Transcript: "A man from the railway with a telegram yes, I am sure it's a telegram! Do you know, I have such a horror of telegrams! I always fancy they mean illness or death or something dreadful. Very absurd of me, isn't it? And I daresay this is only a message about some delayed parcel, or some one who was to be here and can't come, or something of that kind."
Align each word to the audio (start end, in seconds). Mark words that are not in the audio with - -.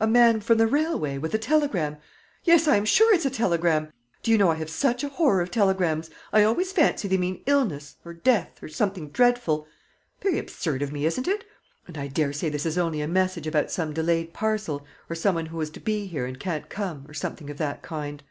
"A 0.00 0.06
man 0.06 0.40
from 0.40 0.56
the 0.56 0.66
railway 0.66 1.18
with 1.18 1.34
a 1.34 1.38
telegram 1.38 1.98
yes, 2.44 2.66
I 2.66 2.76
am 2.76 2.86
sure 2.86 3.14
it's 3.14 3.26
a 3.26 3.30
telegram! 3.30 3.92
Do 4.22 4.30
you 4.30 4.38
know, 4.38 4.50
I 4.50 4.54
have 4.54 4.70
such 4.70 5.04
a 5.04 5.10
horror 5.10 5.42
of 5.42 5.50
telegrams! 5.50 6.08
I 6.32 6.44
always 6.44 6.72
fancy 6.72 7.08
they 7.08 7.18
mean 7.18 7.42
illness 7.44 7.96
or 8.02 8.14
death 8.14 8.62
or 8.62 8.68
something 8.68 9.10
dreadful. 9.10 9.66
Very 10.22 10.38
absurd 10.38 10.80
of 10.80 10.92
me, 10.94 11.04
isn't 11.04 11.28
it? 11.28 11.44
And 11.86 11.98
I 11.98 12.06
daresay 12.08 12.48
this 12.48 12.64
is 12.64 12.78
only 12.78 13.02
a 13.02 13.06
message 13.06 13.46
about 13.46 13.70
some 13.70 13.92
delayed 13.92 14.32
parcel, 14.32 14.86
or 15.10 15.14
some 15.14 15.34
one 15.34 15.44
who 15.44 15.58
was 15.58 15.68
to 15.72 15.80
be 15.80 16.06
here 16.06 16.24
and 16.24 16.40
can't 16.40 16.70
come, 16.70 17.04
or 17.06 17.12
something 17.12 17.50
of 17.50 17.58
that 17.58 17.82
kind." 17.82 18.22